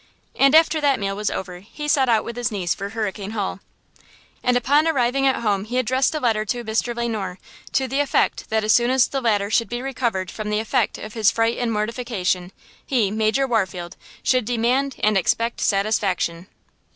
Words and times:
And 0.35 0.55
after 0.55 0.81
that 0.81 0.99
meal 0.99 1.15
was 1.15 1.29
over 1.29 1.59
he 1.59 1.87
set 1.87 2.09
out 2.09 2.23
with 2.25 2.35
his 2.35 2.49
niece 2.51 2.73
for 2.73 2.89
Hurricane 2.89 3.37
Hall. 3.37 3.59
And 4.41 4.57
upon 4.57 4.87
arriving 4.87 5.27
at 5.27 5.43
home 5.43 5.63
he 5.65 5.77
addressed 5.77 6.15
a 6.15 6.19
letter 6.19 6.43
to 6.43 6.63
Mr. 6.63 6.95
Le 6.95 7.07
Noir, 7.07 7.37
to 7.73 7.87
the 7.87 7.99
effect 7.99 8.49
that 8.49 8.63
as 8.63 8.73
soon 8.73 8.89
as 8.89 9.07
the 9.07 9.21
latter 9.21 9.51
should 9.51 9.69
be 9.69 9.79
recovered 9.83 10.31
from 10.31 10.49
the 10.49 10.59
effect 10.59 10.97
of 10.97 11.13
his 11.13 11.29
fright 11.29 11.59
and 11.59 11.71
mortification, 11.71 12.51
he, 12.83 13.11
Major 13.11 13.45
Warfield, 13.45 13.95
should 14.23 14.45
demand 14.45 14.95
and 15.03 15.15
expect 15.19 15.61
satisfaction. 15.61 16.47